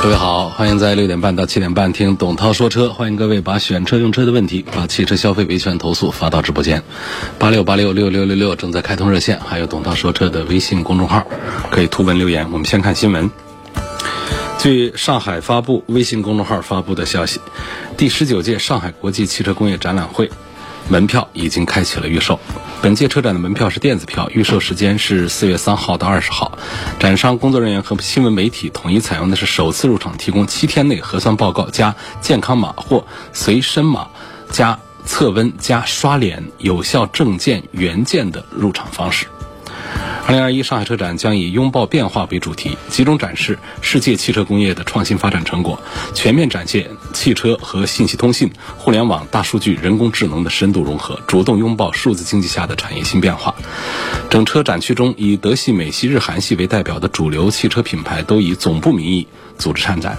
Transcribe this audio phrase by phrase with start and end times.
[0.00, 2.88] 各位好，欢迎在六点半到七点半听董涛说车。
[2.88, 6.84] 欢迎各位把选车用车的问题，把汽车消费维权投诉发到直播间，
[7.36, 11.26] 八六八六六六六六正在开通热线，还有董涛说车的微信公众号，
[11.72, 12.48] 可以图文留言。
[12.52, 13.28] 我们先看新闻。
[14.58, 17.40] 据上海发布微信公众号发布的消息，
[17.96, 20.30] 第十九届上海国际汽车工业展览会
[20.88, 22.38] 门票已经开启了预售。
[22.80, 26.56] 本届车展的门票是电子票，预售时间是四月三号到二十号。
[27.00, 34.08] 展商工作人员和新闻媒体统一采用的是首次入场提供七天内核酸报告加健康码或随身码
[34.50, 39.26] 加测温加刷脸有效证件原件的入场方式。
[40.26, 45.80] 二零二一上海车展将以“拥抱变化”为主题，集中展示世界汽车工业的创新发展成果，
[46.14, 53.54] 全面展现汽车和信息通信、互联网、大数据、人工智能的深度融合，主动拥抱数字经济下的产业新变化。
[54.30, 60.18] 整车展区中，以德系、美系、日韩系为代表的主流汽车品牌都以总部名义组织参展，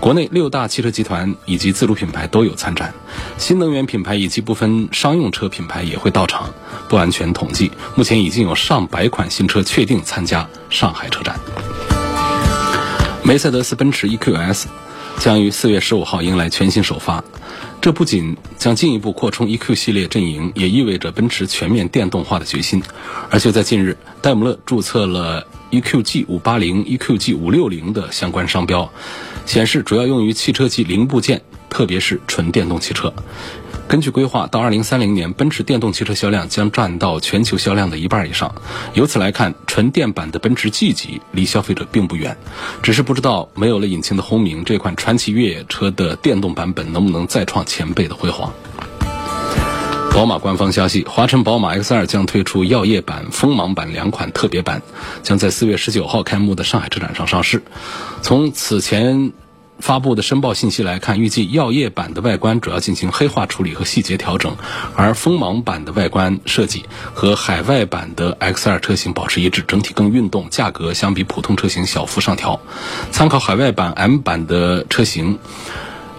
[0.00, 2.94] 国内六大汽车集团以及自主品牌都有参展，
[3.38, 6.48] 新能源品牌以及部分商用车品牌也会到场。
[6.88, 11.38] 不完全统计，目前已经有上百款新车确定参加上海车展。
[13.22, 14.64] 梅赛德斯奔驰 EQS
[15.20, 17.22] 将于四月十五号迎来全新首发，
[17.82, 22.82] 这不仅将进一步扩充 EQ 系列阵营，也意味着奔驰全面电动化的决心。
[23.28, 28.90] 而就在近日，戴姆勒注册了 EQG 五八零、EQG 五六零的相关商标，
[29.44, 33.12] 显示主要用于汽车及零部件，特别是纯电动汽车。
[33.90, 38.54] 根据规划，到二零三零年，奔驰电动汽车销量将占到全球销量的一半以上。
[38.94, 42.36] 由此来看，纯电版的奔驰 G 级离消费者并不远，
[42.84, 48.52] 只是不知道没有了引擎的轰鸣，这款传奇越野车的电动版本能不能再创前辈的辉煌。
[50.12, 54.82] 宝马官方消息，华晨宝马 X2 将推出耀夜版、锋芒版两款特别版，
[55.24, 57.60] 将在四月十九号开幕的上海车展上上市。
[58.22, 59.32] 从此前。
[59.80, 64.56] 发布的申报信息来看，预计耀夜版的外观主要进行黑化处理和细节调整，
[64.94, 72.60] 而锋芒版的外观设计和海外版的 X2 车型保持一致，整体更运动，价格相比普通车型小幅上调。
[73.10, 75.38] 参考海外版 M 版的车型，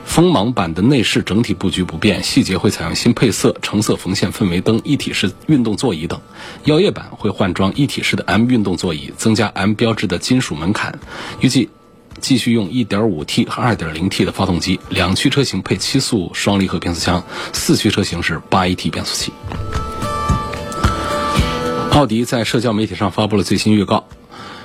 [0.06, 6.20] 锋芒版的内饰整体布局不变，细节会采用新配色、橙色缝线氛围灯、一体式运动座椅等。
[6.66, 11.00] 耀夜版会换装一体式的 M 运动座椅，增加 M 标志的金属门槛，
[11.40, 11.70] 预计。
[12.22, 19.34] 继续用 1.5T 和 2.0T 的发动机，两驱车型配七速双离合变速箱，四驱车型是 8AT 变速器。
[21.92, 24.08] 奥迪在社交媒体上发布了最新预告。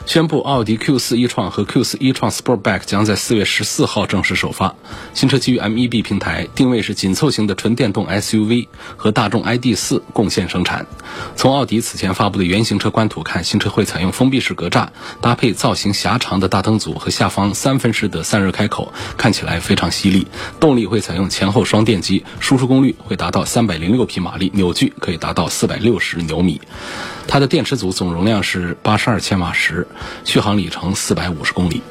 [0.06, 4.72] 宣布奥迪 Q4 e 创和 Q4 e 创 Sportback 将在四月十四号正式首发。
[5.14, 10.86] 新车基于 MEB 平台，定位是紧凑型的纯电动 SUV，和大众 ID.4 共线生产。
[11.34, 14.90] 从奥迪此前发布的原型车官图看，新车会采用封闭式格栅，
[15.20, 20.28] 搭配造型狭长的大灯组和下方三分式的散热开口，看起来非常犀利。
[20.60, 26.60] 动力会采用前后双电机，输出功率会达到三百零六匹马力，扭矩可以达到四百六十牛米。
[27.28, 29.86] 它的电池组总容量是八十二千瓦时，
[30.24, 31.82] 续航里程四百五十公里。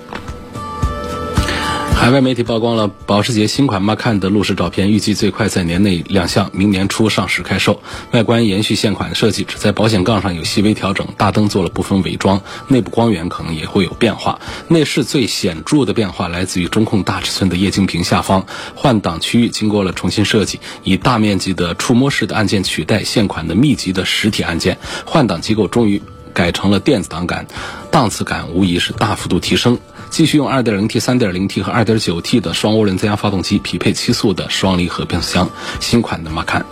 [1.95, 7.81] 海外媒体曝光了保时捷新款 Macan 的路试照片，预计最快在年内亮相，明年初上市开售。
[8.11, 14.39] 外观延续现款设计，只在保险杠上有细微调整，大灯做了部分伪装，内部光源可能也会有变化。
[14.67, 18.45] 内饰最显著的变化来自于中控大尺寸的液晶屏下方
[18.75, 26.00] 换挡区域经过了重新设计，以大面积的触摸式的按键取代现款的密集的实体按键，换挡机构终于
[26.34, 27.47] 改成了电子档杆，
[27.95, 29.79] 档次感无疑是大幅度提升。
[30.09, 35.49] 继续用 2.0T、3.0T 和 2.9T 的双涡轮增压发动机，匹配七速的双离合变速箱。
[35.79, 36.64] 新款的 Macan。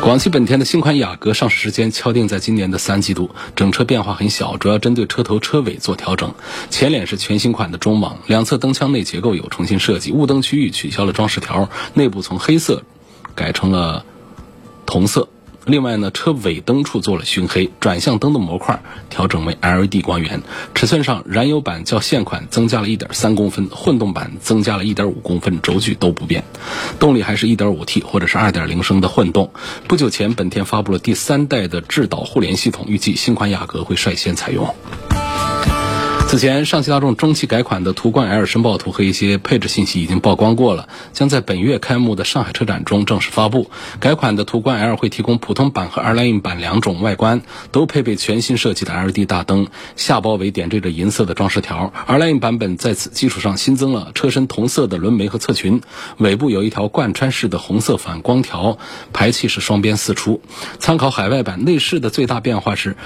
[0.00, 6.32] 广汽本田的新款雅阁上市时间敲定在今年的三季度，整车变化很小，主要针对车头车尾做调整。
[6.70, 12.84] 前脸是全新款的中网，两侧灯腔内结构有重新设计，雾灯区域取消了装饰条，内部从黑色
[13.34, 14.06] 改成了
[14.86, 15.28] 铜色。
[15.68, 20.42] 另外呢，车尾灯处做了熏黑，转向灯的模块调整为 LED 光源。
[20.74, 26.42] 尺寸上，燃油版较现款增加了一点三公分，混动版增加了一点五公分，轴距都不变。
[26.98, 29.52] 动力还是一点五 T 或者是二点零升的混动。
[29.86, 34.74] 不久前，本田发布了第三代的智导互联系统，预计新款雅阁会率先采用。
[36.28, 43.70] 此前，上汽大众中期改款的途观 L 申报图和一些配置信息已经曝光过了，将在本月开幕的上海车展中正式发布。
[43.98, 47.40] 改款的途观 L 会提供普通版和 R-Line 版两种外观，
[47.72, 51.94] 都配备全新设计的 LED 大灯，下包围点缀着银色的装饰条。
[52.06, 55.80] R-Line 版本在此基础上新增了车身同色的轮眉和侧裙，
[56.18, 58.76] 尾部有一条贯穿式的红色反光条，
[59.14, 60.42] 排气是双边四出。
[60.78, 62.98] 参考海外版，内饰的最大变化是。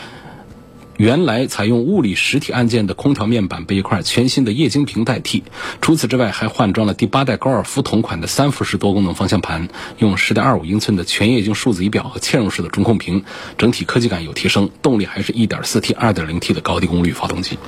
[0.96, 5.42] 原来采用物理实体按键的空调面板被一块全新的液晶屏代替。
[5.80, 9.68] 除此之外，还换装了第八代高尔夫同款的三辐式多功能方向盘，
[9.98, 13.24] 用十点二五英寸的全液晶数字仪表和嵌入式的中控屏，
[13.58, 14.70] 整体科技感有提升。
[14.82, 17.58] 动力还是一点四 T、二点零 T 的高低功率发动机。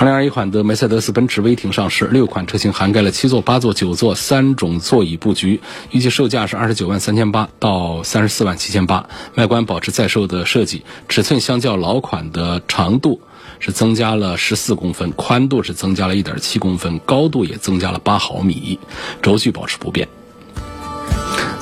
[0.00, 5.60] 二零二一款的梅赛德斯奔驰威霆上市，六款车型涵盖了七座、八座、九座三种座椅布局，
[5.90, 9.06] 预计售价是二十九万三千八到三十四万七千八。
[9.34, 13.20] 外观保持在售的设计，尺寸相较老款的长度
[13.58, 18.78] 是增加了十四公分，宽度是增加了一点七公分，高度也增加了八毫米，
[19.20, 20.08] 轴距保持不变。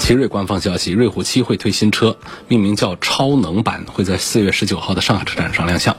[0.08, 2.16] 奇瑞官方消息，瑞虎七会推新车，
[2.49, 5.99] 命名叫超能版，会在四月十九号的上海车展上亮相。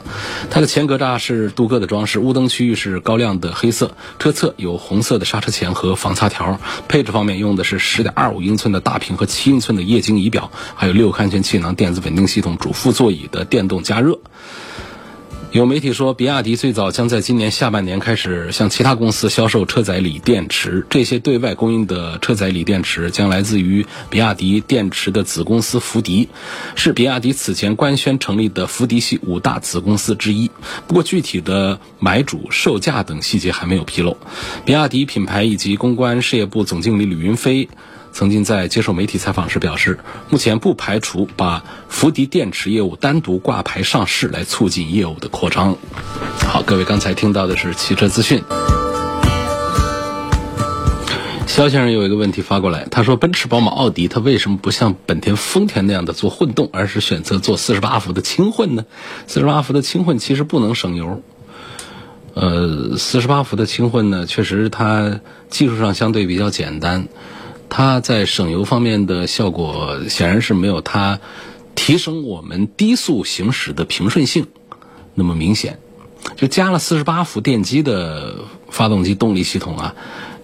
[0.50, 6.59] 它的前格栅是镀铬的装饰，雾灯区域是高亮的黑色，车侧有红色的刹车钳和防擦条。
[6.88, 14.19] 配置方面用的是十点二五英寸的大屏和七英寸的液晶仪表，还有六个安全气囊、电子稳定系统、主副座椅的电动加热。
[15.51, 20.86] 有媒体说，比亚迪最早将在今年下半年开始向其他公司销售车载锂电池。
[20.92, 26.30] 这些对外供应的车载锂电池将来自于比亚迪电池的子公司福迪，
[26.75, 30.51] 是比亚迪此前官宣成立的福迪系五大子公司之一。
[30.88, 34.18] 不过，具体的买主、售价等细节还没有披露。
[34.66, 37.69] 比亚迪品牌以及公关事业部总经理吕云飞。
[38.11, 45.77] 曾经在接受媒体采访时表示，目前不排除把福迪电池业务单独挂牌上市，来促进业务的扩张。
[46.47, 48.44] 好，各位刚才听到的是汽车资讯。
[51.47, 58.85] 肖先生有一个问题发过来，他说：奔驰、宝马、奥迪，它为什么不像本田、丰田那样的做混动，而是选择做四十八伏的轻混呢？
[59.27, 61.21] 四十八伏的轻混其实不能省油。
[62.35, 65.19] 呃，四十八伏的轻混呢，确实它
[65.50, 67.07] 技术上相对比较简单。
[67.69, 71.19] 它在省油方面的效果显然是没有它
[71.75, 74.48] 提升我们低速行驶的平顺性
[75.13, 75.80] 那么明显。
[76.36, 78.39] 就加了四十八伏电机的
[78.69, 79.95] 发动机动力系统啊，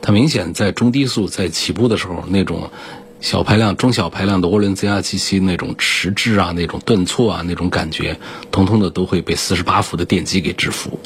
[0.01, 2.71] 它明显在中低速在起步的时候那种
[3.21, 8.17] 小排量、中小排量的涡轮增压机器那种迟滞啊、那种顿挫啊、那种感觉，
[8.51, 10.99] 通通的都会被四十八伏的电机给制服。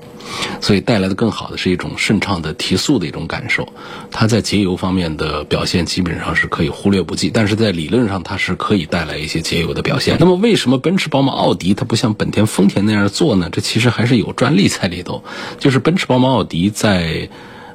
[0.62, 3.68] 所以带来的更好的是一种顺畅的提速的一种感受，
[4.12, 10.18] 它在节油方面的表现基本上是可以忽略不计，但是在理论上它是可以带来一些节油的表现。
[10.20, 13.50] 那么为什么奔驰、宝马、奥迪它不像本田、丰田那样做呢？
[13.52, 15.24] 这其实还是有专利在里头，
[15.58, 17.28] 就是奔驰、宝马、奥迪在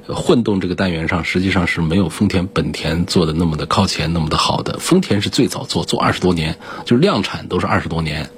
[0.09, 4.79] 混动这个单元上实际上是没有丰田、本田做的那么的靠前、那么的好的。
[4.79, 8.29] 丰田是最早做，做二十多年，就是量产都是二十多年。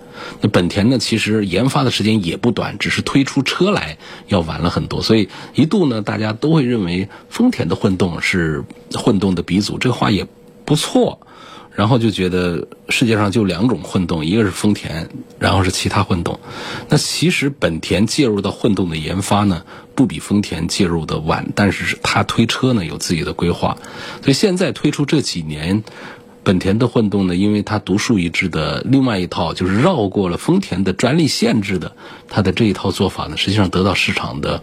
[0.40, 0.98] 那本田呢？
[0.98, 3.98] 其实研发的时间也不短，只是推出车来
[4.28, 5.02] 要晚了很多。
[5.02, 8.64] 所以一度呢，大家都会认为丰田的混动是
[8.94, 10.26] 混动的鼻祖，这个话也
[10.64, 11.20] 不错。
[11.74, 16.40] 然后就觉得世界上就两种混动，一个是丰田，然后是其他混动。
[16.88, 19.62] 那其实本田介入到混动的研发呢，
[19.96, 23.76] 不比丰田介入的晚，但是他推车呢有自己的规划。
[24.22, 25.82] 所以现在推出这几年。
[26.46, 31.90] 本田的混动呢，因为它独树一帜的另外一套，就是绕过了丰田的专利限制的，
[32.28, 34.62] 它的这一套做法呢，实际上得到市场的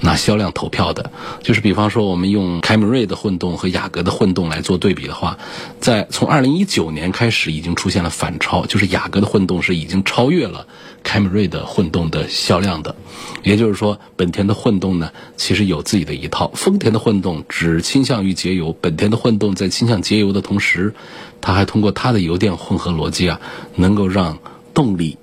[0.00, 1.12] 拿销量投票的。
[1.40, 5.38] 就是比方说，我们用凯美瑞的混动和雅阁的混动来做对比的话，
[5.78, 10.66] 在从二零一九年开始已经出现了反超，就是雅阁的混动是已经超越了
[11.04, 12.96] 凯美瑞的混动的销量的。
[13.44, 16.50] 也就是说，本田的混动呢，其实有自己的一套。
[16.56, 20.92] 丰田的混动只倾向于节油，本田的混动在倾向节油的同时。
[21.40, 23.40] 它还通过它的油电混合逻辑啊，
[23.74, 24.38] 能够让
[24.74, 25.18] 动力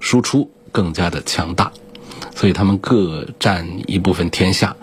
[0.00, 1.72] 输出更加的强大，
[2.34, 4.76] 所以他们各占一部分天下。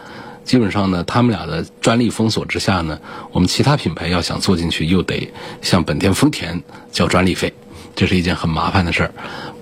[0.43, 2.99] 基本上呢，他们俩的专利封锁之下呢，
[3.31, 5.31] 我们其他品牌要想做进去，又得
[5.61, 7.53] 向本田、丰田交专利费，
[7.95, 9.13] 这是一件很麻烦的事儿。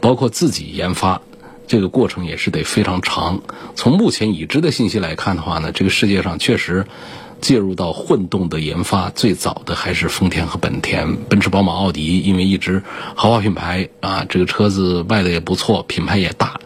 [0.01, 1.21] 包括自己研发，
[1.67, 3.41] 这个过程也是得非常长。
[3.75, 6.85] 从目前已知的信息来看的话呢，这个世界上确实。
[7.41, 12.83] 介入到混动的研发最早的还是丰田和本田，奔驰、宝马、奥迪，因为一直
[13.15, 16.59] 豪华品牌啊，这个车子卖的也不错，品牌也大，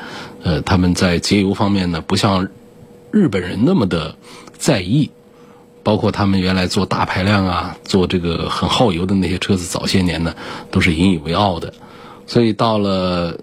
[0.44, 2.48] 呃，他们在节油方面呢，不像
[3.12, 4.16] 日本人那么的
[4.58, 5.10] 在意，
[5.84, 10.36] 包括他们原来做大排量啊，做这个很耗油的那些车子，早些年呢
[10.72, 11.74] 都是引以为傲的，
[12.26, 13.38] 所以到了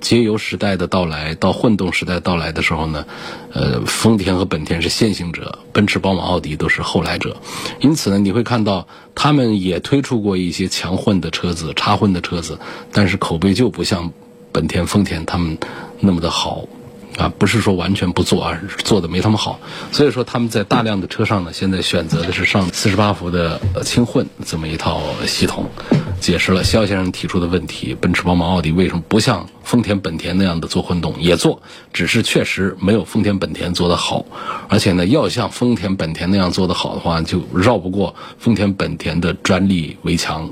[0.00, 3.04] 节油时代的到来到混动时代到来的时候呢，
[3.52, 7.36] 呃，丰田和本田是先行者，奔驰、宝马、奥迪都是后来者。
[7.80, 12.58] 因此呢，你会看到他们也推出过一些强混的车子、插混的车子，
[12.92, 14.12] 但是口碑就不像
[14.52, 15.58] 本田、丰田他们
[15.98, 16.66] 那么的好。
[17.16, 19.58] 啊，不是说完全不做，而是做的没他们好。
[19.92, 25.66] 所以说他们在大量的车上呢，现在选择的是上四十八伏的轻混这么一套系统，
[26.20, 31.14] 解释了肖先生提出的问题：奔驰、宝马、奥迪为什么不像丰田、本田那样的做混动？
[31.20, 31.60] 也做，
[31.92, 34.24] 只是确实没有丰田、本田做得好。
[34.68, 40.48] 而且呢，要像丰田、本田那样做得好的话，就绕不过丰田、本田的专利围墙，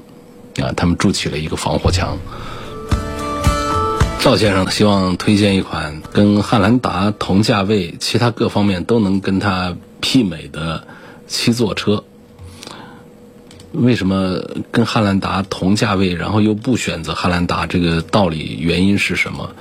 [0.60, 2.18] 啊，他们筑起了一个防火墙。
[4.20, 10.86] 赵先生希望推荐一款跟汉兰达同价位、其他各方面都能跟它媲美的
[11.26, 12.04] 七座车。
[13.72, 17.66] 为什么跟汉兰达同价位，然后又不选择汉兰达？
[17.66, 19.52] 这个道理原因是什么？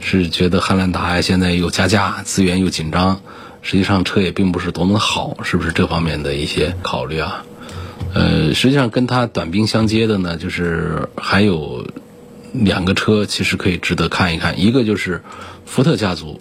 [0.00, 3.20] 是觉得汉兰达现在又加价，资源又紧张，
[3.60, 7.44] 实际上车也并不是多么的好，是不是这方面的一些考虑啊？
[8.14, 11.86] 呃，实际上跟它短兵相接的呢，就是还有。
[12.64, 15.22] 两个车其实可以值得看一看，一个就是
[15.64, 16.40] 福特家族，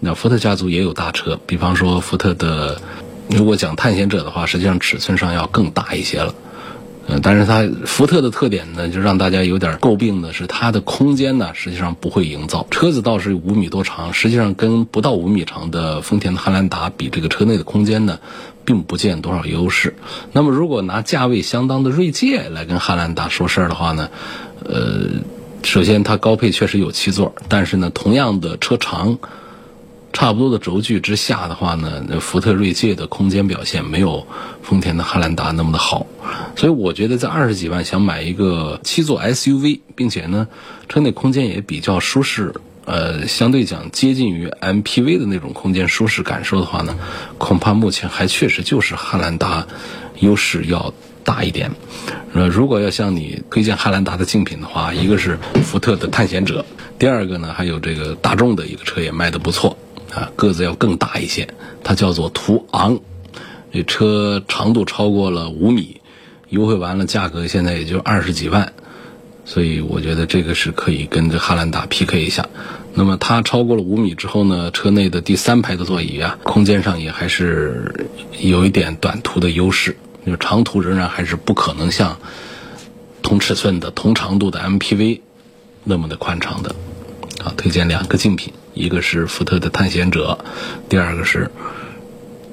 [0.00, 2.80] 那福特家族也有大车，比方说福特的，
[3.28, 6.34] 如果讲探险者的话，实际上尺寸上要更大一些了，
[7.06, 18.18] 嗯，但是它福特的特点呢，就让大家有点诟病的是它的空间呢，实际上不会营造，车子倒是五米多长，实际上跟不到五米长的丰田的汉兰达比，这个车内的空间呢，
[18.64, 19.96] 并不见多少优势。
[20.32, 24.08] 那么如果拿价位相当的锐界来跟汉兰达说事儿的话呢，
[24.64, 25.10] 呃。
[25.64, 29.18] 首先，它高配确实有七座，但是呢，同样的车长，
[30.12, 34.26] 差不多的轴距之下的话呢，福特锐界的空间表现没有
[34.62, 36.06] 丰田的汉兰达那么的好。
[36.54, 40.46] 所以，我觉得在二十几万想买一个七座 SUV，并且呢，
[40.88, 42.54] 车内空间也比较舒适，
[42.84, 46.96] 呃，相对讲接近于 MPV 的那种空间舒适感受的话呢，
[47.38, 49.66] 恐怕目前还确实就是汉兰达
[50.20, 50.92] 优势要。
[51.24, 51.70] 大一点，
[52.34, 56.64] 呃，如果要向你推荐汉兰达的竞品的话，一个是福特的探险者，
[56.98, 59.76] 第二个呢还有这个大众的一个车也卖的不错，
[60.14, 61.48] 啊，个子要更大一些，
[61.82, 63.00] 它叫做途昂，
[63.72, 66.00] 这车长度超过了五米，
[66.50, 68.72] 优惠完了价格现在也就二十几万，
[69.46, 72.46] 所以我觉得这个是可以跟这汉兰达 PK 一下。
[72.96, 78.06] 那么它超过了五米之后呢，车内的第三排的座椅啊，空间上也还是
[78.38, 79.96] 有一点短途的优势。
[80.26, 82.18] 就长途仍然还是不可能像
[83.22, 85.20] 同尺寸的、同长度的 MPV
[85.82, 86.74] 那么的宽敞的。
[87.44, 90.38] 啊，推荐两个竞品，一个是福特的探险者，
[90.88, 91.50] 第二个是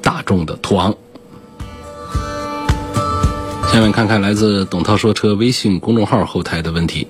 [0.01, 0.95] 大众的途昂。
[3.71, 7.07] 下面看看来自董涛说车微信公众号后台的问题。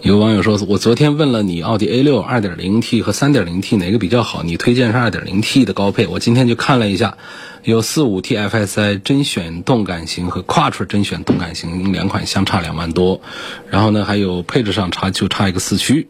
[0.00, 4.44] 有网友说：“我昨天问了你，奥迪 A 六 2.0T 和 3.0T 哪个比较好？
[4.44, 6.06] 你推荐是 2.0T 的高配。
[6.06, 7.16] 我今天就看了一下。”
[7.64, 13.20] 有四五 T FSI 甄选动感型和 Quattro 甄选动感型两款相差两万多，
[13.68, 16.08] 然后呢还有配置上差就差一个四驱，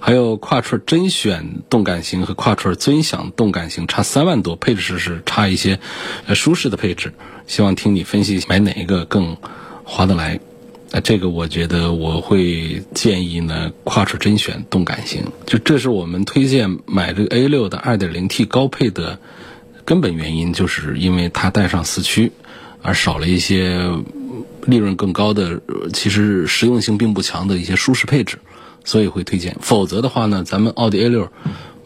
[0.00, 5.78] 还有 Quattro 甄选动感型和 Quattro 尊享动感型差三万多，配置是差一些，
[6.26, 7.14] 呃舒适的配置，
[7.46, 9.36] 希望听你分析买哪一个更
[9.84, 10.40] 划得来。
[10.92, 19.18] 那这个我觉得我会建议呢跨出甄选动感型，就这是我们推荐买这个 A 六的 2.0T 高配的。
[19.82, 22.30] 根本原因就是因为它带上四驱，
[22.80, 23.90] 而少了一些
[24.64, 25.60] 利润更高的，
[25.92, 28.38] 其实实用性并不强的一些舒适配置，
[28.84, 29.56] 所以会推荐。
[29.60, 31.32] 否则的话呢，咱们奥迪 A 六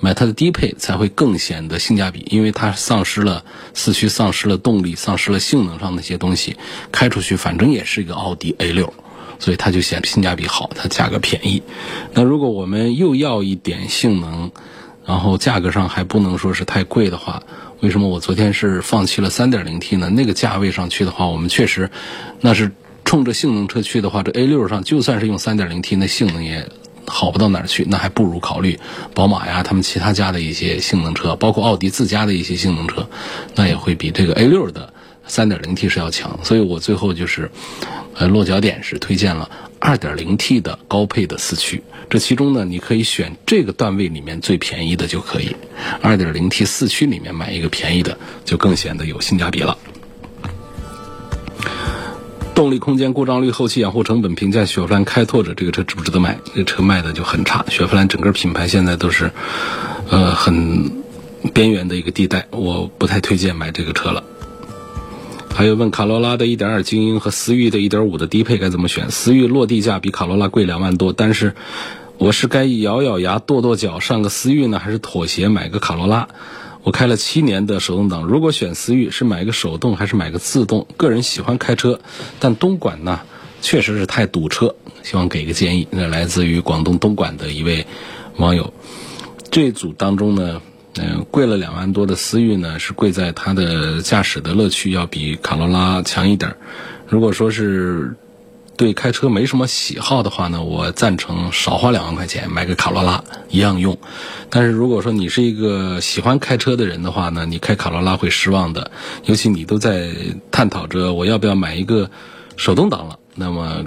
[0.04, 3.42] 买它的低配才会更显得性价比，因为它丧失了
[3.72, 6.56] 四驱，丧失了动力，丧失了性能上的一些东西，
[6.92, 8.92] 开出去反正也是一个奥迪 A 六，
[9.38, 11.62] 所以它就显得性价比好，它价格便宜。
[12.12, 14.52] 那如果我们又要一点性能，
[15.06, 17.42] 然后价格上还不能说是太贵的话。
[17.80, 20.10] 为什么我昨天是放弃了 3.0T 呢？
[20.10, 21.90] 那个价位上去的话，我们确实，
[22.42, 22.72] 那是
[23.06, 26.68] 冲着性能车去的话，这 A6 上就算是用 3.0T，那性能也
[27.06, 27.84] 好不到哪儿去。
[27.88, 28.78] 那还不如考虑
[29.14, 33.08] 宝马呀，他们其他家的一些性能车，包括奥迪自家的一些性能车，
[33.54, 34.92] 那也会比这个 A6 的
[35.28, 36.38] 3.0T 是要强。
[36.42, 37.50] 所以我最后就是，
[38.14, 41.82] 呃，落脚点是推荐了 2.0T 的高配的四驱。
[42.10, 45.56] 这其中呢，你可以选这个段位里面最便宜的就可以
[46.02, 49.76] ，2.0T 四驱里面买一个便宜的，就更显得有性价比了。
[52.54, 56.38] 动力空间、故障率、后期养护成本评价，雪佛兰开拓者这个车值不值得买？
[56.44, 57.64] 这个车卖的就很差。
[57.68, 59.32] 雪佛兰整个品牌现在都是，
[60.08, 61.02] 呃，很
[61.52, 64.22] 边缘的一个地带，我不太推荐买这个车了。
[65.52, 69.10] 还有问卡罗拉的1.2精英和思域的1.5的低配该怎么选？
[69.10, 71.54] 思域落地价比卡罗拉贵两万多，但是
[72.18, 76.28] 我是该咬咬牙跺跺脚上个思域呢，还是妥协买个卡罗拉？
[76.84, 80.86] 我开了七年的手动挡，如果选思域，是买个手动还是买个自动？
[80.96, 81.98] 个人喜欢开车，
[82.38, 83.22] 但东莞呢，
[83.60, 85.88] 确实是太堵车，希望给个建议。
[85.90, 87.86] 那来自于广东东莞的一位
[88.36, 88.72] 网友，
[89.50, 90.62] 这组当中呢。
[90.96, 96.56] 嗯，贵了两万多的思域呢，是贵在它的驾驶的乐趣要比卡罗拉强一点儿。
[97.08, 98.14] 如果说是
[98.76, 103.96] 对开车没什么喜好的话呢，我赞成少花两万块钱买个卡罗拉一样用。
[104.50, 108.90] 但是如果说你是一个喜欢开车的人的话呢，你开卡罗拉会失望的。
[109.24, 110.10] 尤其你都在
[110.50, 112.10] 探讨着我要不要买一个
[112.56, 113.84] 手动挡了，那么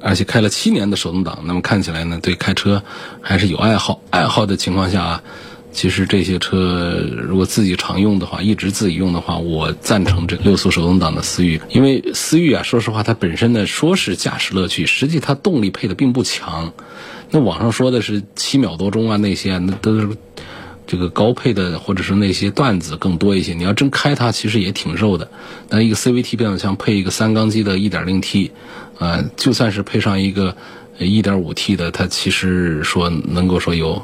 [0.00, 2.82] 而且开了七年的手动挡，那么看起来呢，对开车
[3.20, 4.00] 还是有爱好。
[4.10, 5.22] 爱好的情况下啊。
[5.70, 16.72] 其实这些车如果自己常用的话，一直自己用的话，我赞成这个六速手动挡的思域，因为思域啊，说实话，它本身呢说是驾驶乐趣，实际它动力配的并不强。
[17.30, 20.08] 那网上说的是七秒多钟啊，那些那都是
[20.86, 23.54] 这个高配的，或者是那些段子更多一些。
[23.54, 25.30] 你要真开它，其实也挺肉的。
[25.68, 28.50] 那一个 CVT 变速箱配一个三缸机的 1.0T，
[28.98, 30.56] 啊，就算是配上一个。
[30.98, 34.02] 一点五 T 的，它其实说能够说有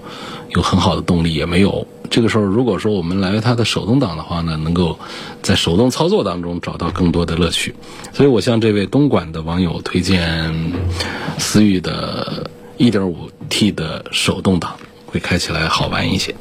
[0.50, 1.86] 有很好的动力也没有。
[2.10, 4.98] 这个时候，如果说我们来它的手动挡的话呢，能够
[5.42, 7.74] 在手动操作当中找到更多的乐趣。
[8.12, 10.54] 所以我向这位东莞的网友推荐
[11.38, 16.34] 思域的一点五 T 的手动挡，会开起来好玩一些。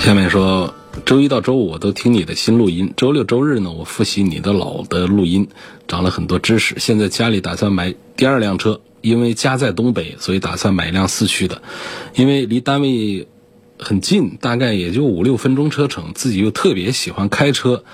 [0.00, 0.72] 下面说。
[1.08, 5.48] 周一到周五我都听你的新录音，周六周日呢我复习你的老的录音，
[5.86, 6.74] 长了很多知识。
[6.78, 11.62] 现在家里打算买第二辆车，因为家在东北，所以打算买一辆四驱的，
[12.14, 13.26] 因为离单位
[13.78, 16.12] 很近，大概也就五六分钟车程。
[16.14, 17.84] 自己又特别喜欢开车，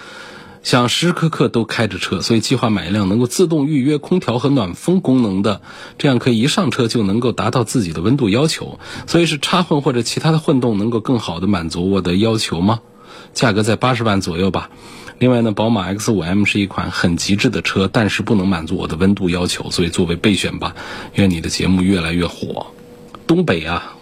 [0.64, 5.60] 想时时刻刻都开着车，所以计划买一辆能够自动预约空调和暖风功能的，
[5.98, 8.80] 这样可以一上车就能够达到自己的温度要求。
[9.06, 12.80] 所以是插混或者其他的混动能够更好的满足我的要求吗？
[13.34, 14.70] 价格在八十万左右吧。
[15.18, 20.74] 另外呢，宝马 X5M 是一款很极致的车，但是不能满足我的温度要求，所以作为备选吧。
[21.14, 22.66] 愿你的节目越来越火。
[23.26, 23.96] 东北啊，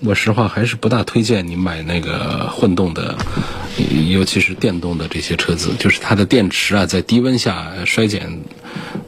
[0.00, 3.16] 我实话还是不大推荐你买那个混动的，
[4.08, 8.40] 尤其是电动的这些车子，就是它的电池啊，在低温下衰减、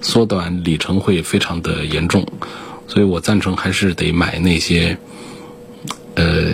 [0.02, 2.26] 缩短里程会非常的严重，
[2.86, 4.98] 所以我赞成还是得买那些，
[6.16, 6.52] 呃，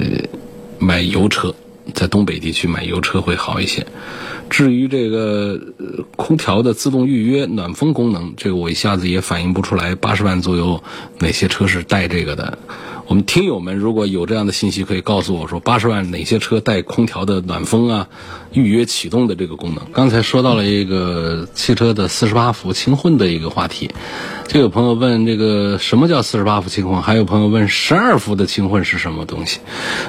[0.79, 1.55] 买油车。
[1.95, 3.87] 在东北地区买油车会好一些。
[4.51, 5.59] 至于这个
[6.17, 9.95] 空调的自动预约暖风功能，这个我一下子也反应不出来。
[9.95, 10.83] 八十万左右
[11.21, 12.59] 哪些车是带这个的？
[13.13, 18.09] 我们听友们如果有这样的信息，可以告诉我说八十万哪些车带空调的暖风啊、
[18.55, 19.85] 预约启动的这个功能。
[19.93, 23.91] 刚才说到了一个汽车的四十八伏轻混的一个话题，
[24.49, 29.61] 就有朋友问这个什么叫四十八伏轻混，还有朋友问十二伏的轻混是什么东西，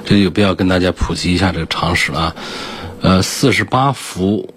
[0.06, 2.34] 这有必要跟大家普及一下这个常识啊。
[3.02, 4.53] 呃，四十八伏。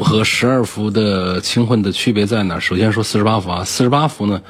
[0.00, 2.58] 和十二伏的轻混的区别在哪？
[2.58, 4.42] 首先说四十八伏啊，四十八伏呢，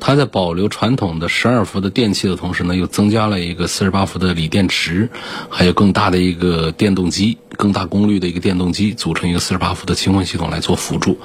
[0.00, 5.08] 它在保留传统的十二伏的电器的同时呢，又增加了一个四十八伏的锂电池，
[5.50, 11.18] 还有更大的一个电动机，更大功率的一个电动机，组成一个四十八伏的轻混系统来做辅助。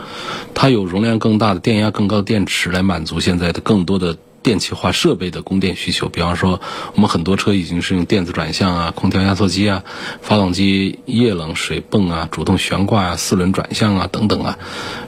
[0.53, 4.17] 它有容量更大的、电压更高的电池来满足现在的更多的。
[4.43, 6.59] 电气化设备的供电需求，比方说，
[6.95, 9.83] 我们很多车已经是用电子转向啊、空调压缩机啊、
[10.21, 14.57] 发动机液冷水泵啊、主动悬挂啊、四轮转向啊等等啊，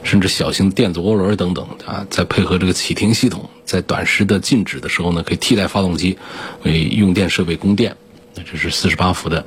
[0.02, 6.16] 甚至小型电子涡轮等等啊，再配合这个启停系统，在短时的静止的时候呢，可以替代发动机
[6.62, 7.96] 为用电设备供电。
[8.36, 9.46] 那这是四十八伏的，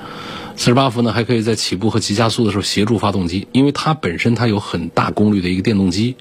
[0.55, 6.15] 四十八伏呢，还可以在起步和急加速的时候协助发动机，因为它本身它有很大功率的一个电动机。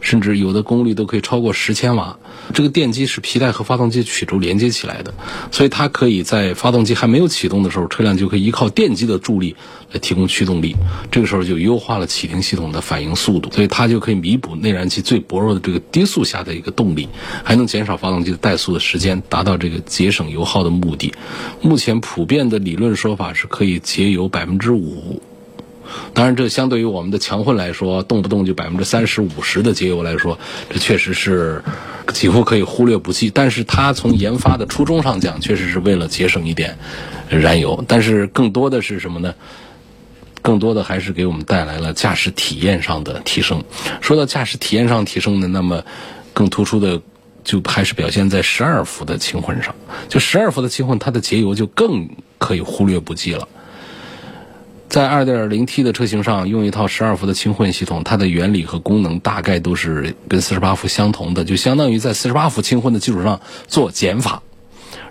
[0.00, 2.18] 甚至有的功率都可以超过十千瓦。
[2.52, 5.14] 这个电机是皮带和发动机曲轴连接起来的，
[5.50, 9.56] 所以它可以在发动机还没有启动的时候，车辆就可以依靠电机的助力
[9.92, 10.74] 来提供驱动力。
[11.10, 17.08] 这个时候就优化了启停系统的反应速度，所以它就可以弥补内燃机最薄弱的这个低速下的一个动力，
[17.44, 21.12] 还能减少发动机的怠速的时间，达到这个节省油耗的目的。
[21.60, 25.22] 目前普遍的理论说法是可以节油百分之五。
[26.14, 31.62] 当然，这相对于我们的强混来说，动不动就百分之三十五十的节油来说，这确实是
[32.12, 33.30] 几乎可以忽略不计。
[33.30, 36.76] 但是它从研发的初衷上讲，确实是为了节省一点
[37.28, 37.84] 燃油。
[37.86, 39.34] 但是更多的是什么呢？
[40.42, 43.62] 更多的还是给我们带来了驾驶体验上的提升。
[44.00, 45.84] 说到驾驶体验上提升呢，那么
[46.32, 47.02] 更突出的
[47.44, 49.74] 就还是表现在十二伏的轻混上。
[50.08, 53.46] 就十二伏的轻混，它的节油就更可以忽略不计了。
[54.90, 64.42] 在 2.0T 的车型上用一套12伏的轻混系统，它的原理和功能大概都是跟48伏相同的，就相当于在48伏轻混的基础上做减法。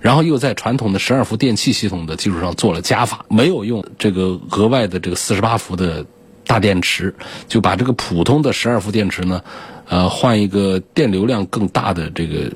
[0.02, 6.06] 然后又在传统的十二伏电器系统的基础上做了加法，没有用这个额外的这个四十八伏的
[6.46, 7.16] 大电池，
[7.48, 9.42] 就把这个普通的十二伏电池呢，
[9.88, 12.52] 呃，换一个电流量更大的这个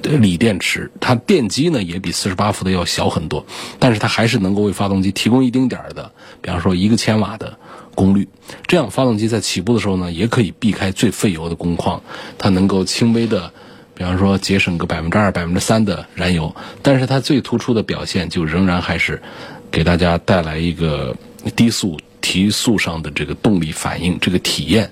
[0.00, 3.44] 锂电池，它电机呢也比四十八伏的要小很多，
[3.78, 7.58] 但是它还是能够为发动机提供一丁点儿的，比方说一个千瓦的
[7.94, 8.28] 功率，
[8.66, 12.02] 这样发动机在起步的时候呢，也可以避开最费油的工况，
[12.38, 13.52] 它能够轻微的。
[13.94, 19.22] 比方说节省个百分之二、百分之三的燃油，但是它最突出的表现就仍然还是
[19.70, 21.14] 给大家带来一个
[21.54, 24.90] 低速提速上的这个动力反应，这个体验，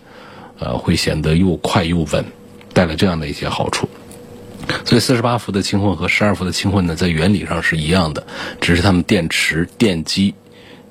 [0.58, 2.24] 呃，会显得又快又稳，
[2.74, 3.88] 带来这样的一些好处。
[4.84, 8.26] 所以四十八伏的轻混和十二伏的轻混呢，在原理上是一样的，
[8.60, 10.34] 只是它们电池、电机、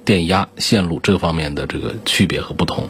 [0.06, 2.88] 电压、线路这方面的这个区别和不同。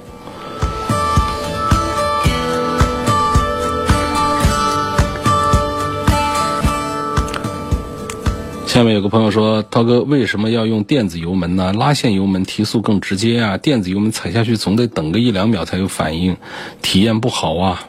[8.67, 11.73] 下面有个朋友说：“涛哥，为什么要用电子油门呢？
[11.73, 13.57] 拉线油门提速更直接啊！
[13.57, 16.38] 电子油门踩下去总得等个一两秒才有反应，
[16.83, 17.88] 体验不好啊！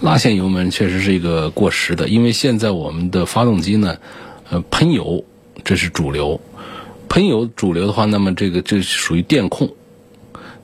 [0.00, 3.96] 拉线油门确实是一个过时的，因为现在我们的发动机呢，
[4.50, 5.24] 呃，喷油
[5.64, 6.40] 这是主流，
[7.08, 9.70] 喷油主流的话，那么这个这属于电控，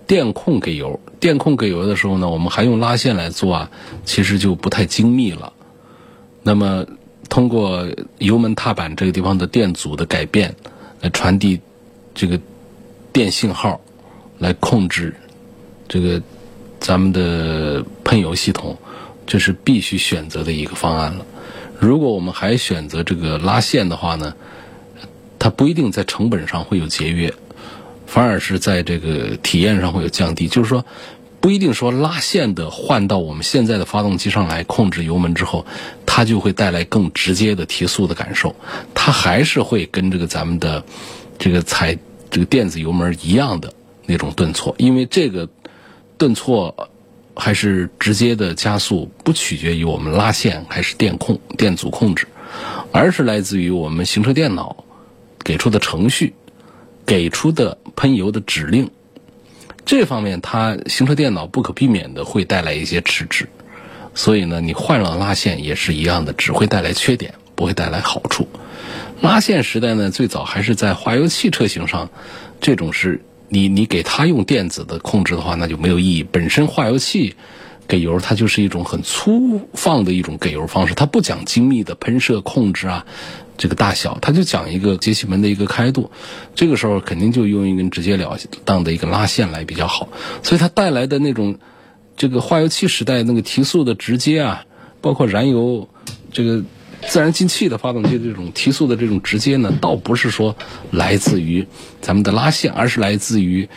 [0.06, 3.70] 电控给油，电控给油的时候呢，我们还用拉线来做啊，
[4.04, 5.52] 其实就不太精密了。
[6.42, 6.86] 那么。”
[7.28, 10.54] 通过油门踏板这个地方的电阻的改变，
[11.00, 11.58] 来传递
[12.14, 12.38] 这个
[13.10, 13.80] 电信号，
[14.38, 15.14] 来控制
[15.88, 16.20] 这个
[16.78, 18.76] 咱们的喷油系统，
[19.26, 21.26] 这是必须选择的一个方案了。
[21.78, 24.34] 如果我们还选择这个拉线的话呢，
[25.38, 27.34] 它不一定在成本上会有节约，
[28.06, 30.48] 反而是在这个体验上会有降低。
[30.48, 30.84] 就是说。
[31.42, 35.66] 不一定说拉线的换到我们现在的发动机上来控制油门之后，
[36.06, 38.54] 它就会带来更直接的提速的感受。
[38.94, 40.84] 它还是会跟这个咱们的
[41.40, 41.98] 这个踩
[42.30, 43.74] 这个电子油门一样的
[44.06, 45.48] 那种顿挫，因为这个
[46.16, 46.88] 顿挫
[47.34, 52.26] 还是直接的加速，不取决于我们拉线还是电控电阻控制，
[52.92, 54.84] 而是来自于我们行车电脑
[55.42, 56.34] 给出的程序
[57.06, 58.90] 给出的喷油的指令。
[59.84, 63.48] 这方面，它行车电脑不可避免的会带来一些迟滞，
[64.14, 68.46] 所以呢，你换了拉线也是一样的，只会带来缺点，不会带来好处。
[69.20, 72.10] 拉线时代呢，最早还是在化油器车型上，
[72.60, 73.20] 这种是
[73.52, 76.22] 你你给它用电子的控制的话，那就没有意义。
[76.22, 77.34] 本身化油器
[77.86, 83.04] 给油，它就是一种很粗放的一种给油方式，它不讲精密的喷射控制啊。
[83.58, 86.10] 这个大小，它就讲一个节气门的一个开度，
[86.54, 90.08] 这个时候肯定就用一根直接了当的一个拉线来比较好。
[90.42, 91.58] 所以它带来的那种
[92.16, 94.64] 这个化油器时代那个提速的直接啊，
[95.02, 95.86] 包括燃油
[96.32, 96.62] 这个
[97.08, 100.56] 自然进气的发动机的这种提速的这种直接呢，倒不是说
[100.90, 101.66] 来自于
[102.00, 103.68] 咱们的拉线，而是来自于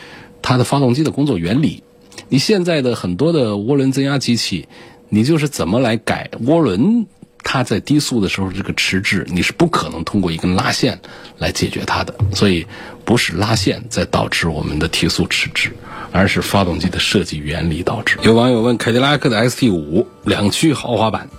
[0.42, 1.84] 它的发动机的工作原理。
[2.30, 4.68] 你现在的很多的涡轮增压机器，
[5.10, 7.08] 你就是怎么来改涡轮？
[7.48, 11.00] 它在低速的时候，这个迟滞你是不可能通过一根拉线
[11.38, 12.66] 来解决它的，所以
[13.06, 15.72] 不是拉线在导致我们的提速迟滞，
[16.12, 18.18] 而是发动机的设计原理导致。
[18.24, 21.30] 有网友问：凯迪拉克的 XT 五两驱豪华版，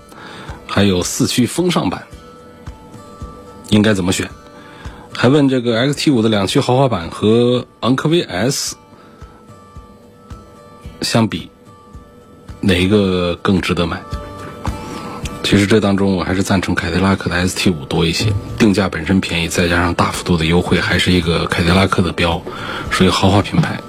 [0.66, 2.02] 还有四驱风尚版，
[3.70, 4.29] 应该怎么选？
[5.12, 8.76] 还问这个 XT 五的两驱豪华版和昂科威 S
[11.00, 11.50] 相比，
[12.61, 14.00] 哪一个更值得买？
[15.42, 22.42] 其实这当中，我还是赞成凯迪拉克的 ST 五多一些，定价本身便宜，再加上大幅度的优惠，还是一个凯迪拉克的标，
[22.90, 23.81] 属于豪华品牌。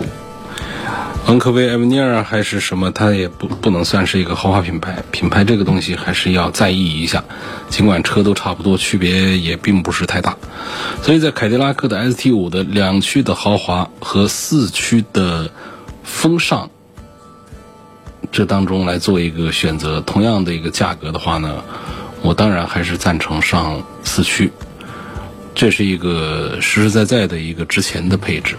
[1.28, 5.04] 昂科威、艾维尼尔还是什么，它也不不能算是一个豪华品牌。
[5.12, 7.26] 品牌这个东西还是要在意一下，
[7.70, 10.38] 尽管车都差不多，区别也并不是太大。
[11.04, 15.52] 所以在凯迪拉克的 ST 五的两驱的豪华和四驱的
[16.02, 16.70] 风尚。
[18.32, 21.62] 这当中来做一个选择，同样的一个价格的话呢，
[22.22, 24.54] 我当然还是赞成上四驱，
[25.54, 28.56] 这是一个实实在在的一个值钱的配置。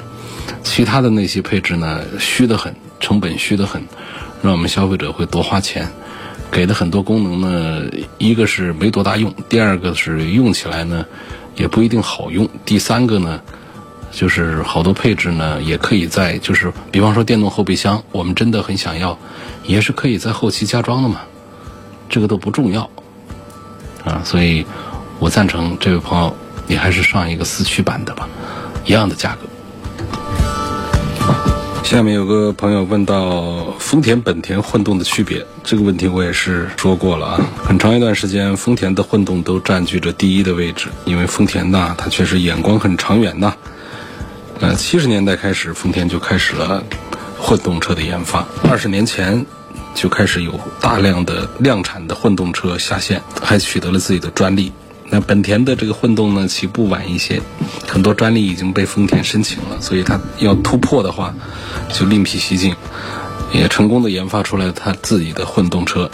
[0.62, 3.82] 其他的那些配置呢，虚得很，成本虚得很，
[4.42, 5.88] 让我们消费者会多花钱。
[6.50, 11.04] 给的很多功能呢，一个是没多大用，第二个是用起来呢
[11.54, 13.40] 也不一定好用，第三个呢。
[14.10, 19.16] 就是好多配置呢，也可以在就是，比方说电动后备箱，我们真的很想要，
[19.64, 21.20] 也是可以在后期加装的嘛，
[22.08, 22.88] 这个都不重要，
[24.06, 24.64] 啊，所以
[25.18, 26.34] 我赞成这位朋友，
[26.66, 28.26] 你还是上一个四驱版的吧，
[28.86, 29.40] 一样的价格。
[31.88, 37.50] 下面有个朋友问到丰田、本田混动的区别，这个问题我也是说过了啊。
[37.64, 43.54] 很长一段时间，丰田的混动都占据着第一的位置，因为丰田呐，它确实眼光很长远呐。
[44.60, 46.84] 呃，七十年代开始，丰田就开始了
[47.38, 49.46] 混动车的研发，二十年前
[49.94, 54.70] 就开始有大量的量产的混动车下线，还取得了自己的专利。
[55.10, 57.40] 那本田的这个混动呢，起步晚一些，
[57.86, 61.34] 很多专利已经被丰田申请了，所以它要突破的话，
[61.90, 62.74] 就另辟蹊径，
[63.52, 66.10] 也成功的研发出来它自己的混动车，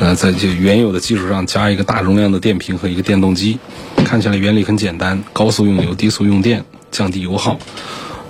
[0.00, 3.58] 呃，在这原有的基础上加一个大容量的电瓶和一个电动机，
[4.04, 7.58] 看起来原理很简单，高速用油，低速用电，降低油耗。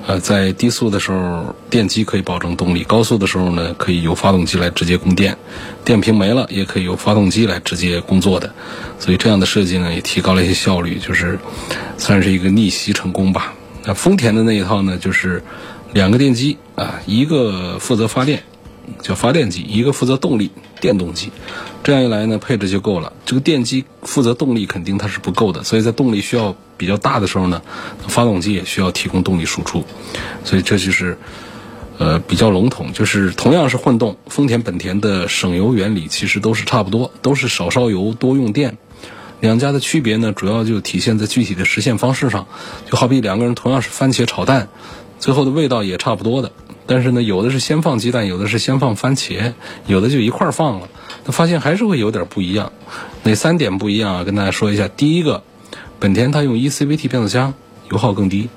[0.07, 5.37] 呃，在低速的时候，电机可以保证动力；高速的时候呢，可以由发动机来直接供电。
[5.85, 8.49] 电瓶没了，也可以由发动机来直接工作的。
[9.01, 11.37] 所以这样的设计呢，也提高了一些效率，就是
[11.99, 13.53] 算是一个逆袭成功吧。
[13.85, 15.42] 那丰田的那一套呢，就是
[15.92, 18.40] 两个电机啊，一个负责发电。
[19.03, 21.31] 叫发电机，一个负责动力，电动机，
[21.83, 23.12] 这样一来呢，配置就够了。
[23.25, 27.62] 这个电机负责动力，肯定它是不够的，所以在动力需要比较大的时候呢，
[28.09, 29.85] 发动机也需要提供动力输出。
[30.44, 31.18] 所以这就是，
[31.99, 38.77] 呃，比较笼统，就是同样是混动，丰田、本田的省油原理其实都是差不多，都是少烧油、多用电。
[39.40, 42.46] 两家的区别呢，主要就体现在具体的实现方式上。
[42.90, 44.68] 就好比两个人同样是番茄炒蛋，
[45.18, 46.53] 最后的味道也差不多的。
[46.87, 49.55] 但是呢，有的是先放鸡蛋，有的是先放番茄，
[49.87, 50.88] 有的就一块儿放了，
[51.25, 52.72] 那发现还是会有点不一样。
[53.25, 54.25] 哪三点不一样啊？
[54.25, 54.87] 跟大家说一下。
[54.87, 55.42] 第一个，
[55.99, 57.55] 本田它用 eCVT 变速箱，
[57.90, 58.49] 油耗更低，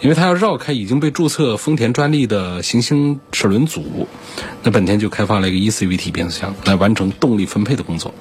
[0.00, 4.08] 因为它要绕开已经被注册丰田专利的行星齿轮组，
[4.62, 8.14] 那本田就开发了一个 eCVT 变速箱来完成动力分配的工作。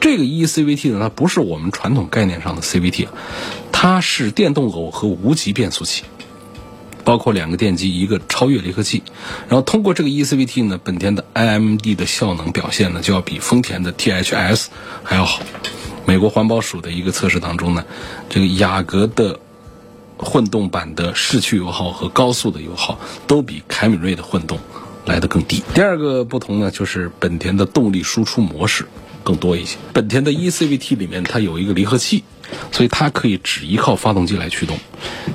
[0.00, 3.08] 这个 eCVT 呢，它不是我们传统概念上的 CVT，
[3.72, 6.04] 它是电动耦合无级变速器。
[7.04, 9.02] 包括两个电机，一个超越离合器，
[9.48, 14.66] 然后通过这个 eCVT 呢，本田的 iMD 的效能表现呢就要比丰田的 THS
[15.02, 15.40] 还要好。
[16.04, 17.84] 美国环保署的一个测试当中呢，
[18.28, 19.38] 这个雅阁的
[20.16, 24.58] 混动版的市区油耗和高速的油耗都比凯美瑞的混动
[25.04, 25.62] 来的更低。
[25.74, 28.86] 第二个不同呢，就是本田的动力输出模式
[29.24, 29.76] 更多一些。
[29.92, 32.24] 本田的 eCVT 里面它有一个离合器。
[32.70, 34.78] 所以它可以只依靠发动机来驱动。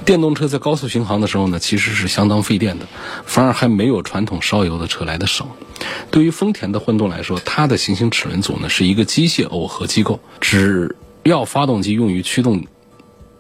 [0.05, 2.85] 电动车在高速巡航的时候呢，其实是相当费电的，
[3.25, 5.47] 反而还没有传统烧油的车来的省。
[6.09, 12.65] 对于丰田的混动来说，它的行星齿轮组呢是一个机械耦合机构，只要发动机用于驱动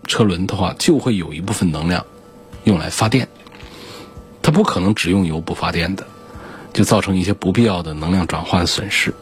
[0.05, 2.05] 车轮的话，就会有一部分能量
[2.65, 3.27] 用来发电。
[4.41, 6.05] 它不可能只用油不发电的，
[6.73, 9.13] 就造成一些不必要的能量转换损失。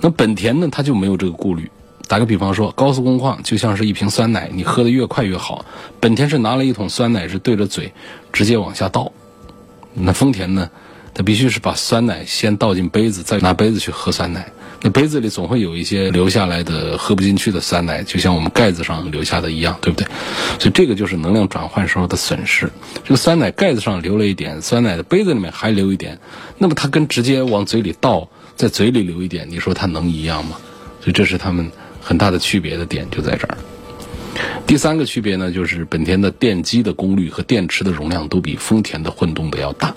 [0.00, 1.70] 那本田呢，它就没有这个顾虑。
[2.08, 5.64] 打个比方说，高速工况就像是一瓶酸奶，你喝得越快越好。
[5.98, 7.92] 本田是拿了一桶酸奶，是对着嘴
[8.32, 9.12] 直接往下倒。
[9.92, 10.70] 那丰田呢，
[11.14, 14.52] 它必须是把酸奶先倒进杯子，再拿杯子去喝酸奶。
[14.82, 20.06] 那杯子里总会有一些留下来的喝不进去的酸奶，就像我们盖子上留下的一样，对不对？
[20.60, 22.70] 所以这个就是能量转换时候的损失。
[23.02, 26.20] 这个酸奶盖子上留了一点，酸奶的杯子里面还留一点，
[26.58, 30.56] 那么它跟直接往嘴里倒，在嘴里留一点，你说它能一样吗？
[31.00, 31.72] 所以这是他们。
[32.06, 33.58] 很大的区别的点就在这儿。
[34.64, 39.92] 第三个区别呢，就是本田的电机的功率和电池的容量都比丰田的混动的要大。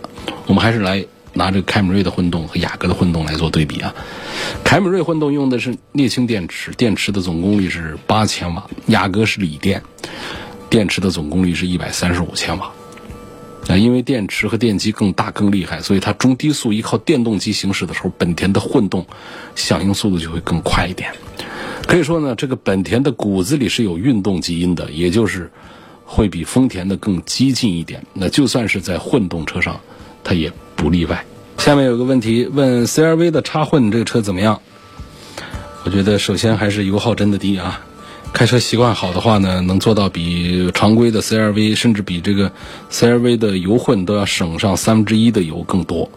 [0.47, 3.93] 我们还是来拿这个凯美瑞的混动和雅阁的混动来做对比啊。
[4.63, 9.83] 凯美瑞混动用的是镍氢电池，电池的总功率是八千瓦；雅阁是锂电，
[10.67, 12.71] 电池的总功率是一百三十五千瓦。
[13.67, 19.05] 啊，因为电池和电机更大更厉害，所以它中低速依靠电动机行驶的时候，本田的混动
[19.53, 21.11] 响应速度就会更快一点。
[21.89, 25.49] 可以说呢，这个本田的骨子里是有运动基因的，也就是
[26.05, 28.05] 会比丰田的更激进一点。
[28.13, 29.75] 那就算是在混动车上，
[30.23, 31.25] 它也不例外。
[31.57, 34.61] 下面有个问题问 CRV 的插混这个车怎么样？
[35.83, 37.81] 我觉得首先还是油耗真的低啊。
[38.31, 42.51] 开车习惯好的话呢，能做到比常规的 CRV，甚至比这个
[42.91, 46.07] CRV 的油混都要省上三分之一的油更多。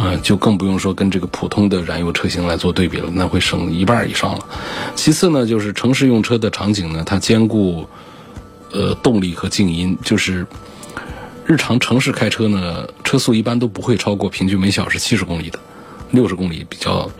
[0.00, 4.46] 嗯，就更不用说跟这个普通的燃油车型来做对比了，那会省一半以上了。
[4.94, 7.88] 其次呢，就是城市用车的场景呢，它兼顾
[8.70, 10.46] 呃动力和静音，就是
[11.44, 15.58] 日常城市开车呢，车速一般都不会超过平均每小时七十公里的，
[16.12, 17.10] 六十公里比较，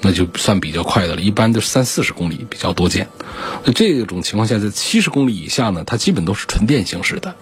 [0.00, 3.08] 那就算比较快的了，一般都是三四十公里比较多见。
[3.64, 7.34] 那这种情况下，在七十公里以下呢，它基本都是纯电行驶的。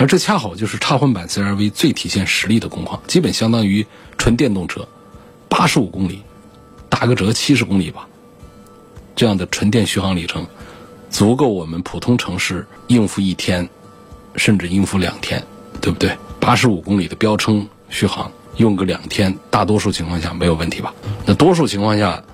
[0.00, 3.86] 而这恰好就是插混版 CRV 最体现实力的工况，基本相当于
[4.16, 4.88] 纯电动车，
[5.46, 6.22] 八十五公里，
[6.88, 8.08] 打个折七十公里吧，
[9.14, 10.46] 这样的纯电续航里程，
[11.10, 13.68] 足够我们普通城市应付一天，
[14.36, 15.44] 甚至应付两天，
[15.82, 16.16] 对不对？
[16.40, 20.94] 八十五公里的标称续航，用个两天，大多数情况下没有问题吧？
[21.26, 22.24] 那多数情况下，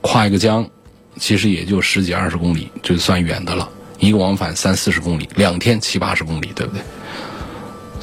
[0.00, 0.68] 跨一个江，
[1.16, 3.68] 其实也就十几二十公里，就算远的了。
[4.00, 6.82] 一个往返三四十公里，两天七八十公里，对不对？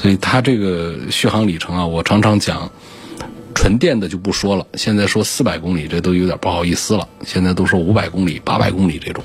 [0.02, 2.68] 所以它这个续航里程啊，我常常讲，
[3.54, 7.06] 纯电的就不说了，现在说四百公里，这都有点不好意思了。
[7.24, 9.22] 现在都说五百公里、八百公里这种。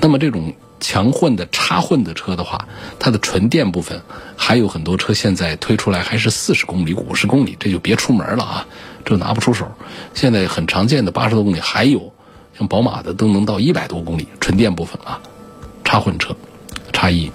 [0.00, 2.66] 那么这种强混的插混的车的话，
[2.98, 4.00] 它的纯电部分
[4.34, 8.66] 还有很多车现在推出来还是四十公里、五十公里，这就别出门了啊，
[9.04, 9.70] 这拿不出手。
[10.14, 12.10] 现在很常见的八十多公里，还有
[12.58, 15.20] 像宝马的都能到一百多公里纯电部分啊。
[15.84, 16.34] 插混车，
[16.94, 17.30] 差异，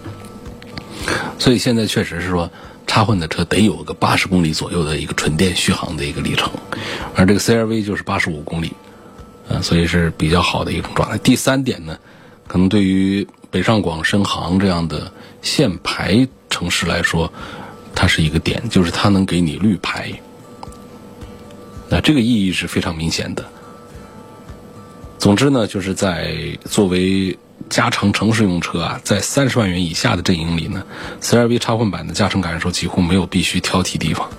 [1.39, 2.49] 所以现在确实是说，
[2.87, 6.51] 插混的车得有个八十公里左右的一个纯电续航的一个里程，
[7.15, 8.73] 而这个 CRV 就是八十五公里，
[9.49, 11.17] 啊，所以是比较好的一种状态。
[11.17, 11.97] 第三点呢，
[12.47, 15.11] 可能对于北上广深杭这样的
[15.41, 17.31] 限牌城市来说，
[17.93, 20.13] 它是一个点，就是它能给你绿牌，
[21.89, 23.45] 那这个意义是非常明显的。
[25.17, 27.37] 总之呢，就是在作为。
[27.69, 30.83] 加长城市用车啊，在三十万元以下的阵营里呢
[31.21, 34.29] ，CRV 插混版的驾乘感受几乎没有必须挑剔地方。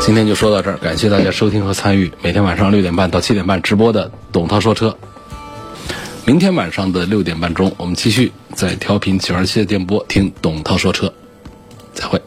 [0.00, 4.96] 今天就说到这儿，感谢大家收听和参与每天晚上六点半到七点半直播的董涛说车。
[6.24, 11.12] 明天晚上的六点半钟，我们继续在调频九二七的电波听董涛说车，
[11.92, 12.20] 再会。